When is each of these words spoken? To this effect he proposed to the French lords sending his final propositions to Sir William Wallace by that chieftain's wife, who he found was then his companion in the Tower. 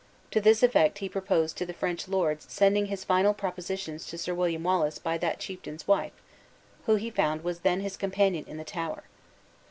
To 0.31 0.41
this 0.41 0.63
effect 0.63 0.97
he 0.97 1.07
proposed 1.07 1.57
to 1.59 1.65
the 1.67 1.75
French 1.75 2.07
lords 2.07 2.47
sending 2.51 2.87
his 2.87 3.03
final 3.03 3.35
propositions 3.35 4.07
to 4.07 4.17
Sir 4.17 4.33
William 4.33 4.63
Wallace 4.63 4.97
by 4.97 5.19
that 5.19 5.39
chieftain's 5.39 5.87
wife, 5.87 6.23
who 6.87 6.95
he 6.95 7.11
found 7.11 7.43
was 7.43 7.59
then 7.59 7.81
his 7.81 7.97
companion 7.97 8.45
in 8.47 8.57
the 8.57 8.63
Tower. 8.63 9.03